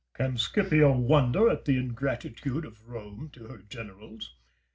Caesar. 0.17 0.29
Can 0.31 0.37
Scipio 0.39 0.97
wonder 0.97 1.47
at 1.47 1.65
the 1.65 1.77
ingratitude 1.77 2.65
of 2.65 2.87
Rome 2.89 3.29
to 3.33 3.43
her 3.49 3.59
generals? 3.59 4.33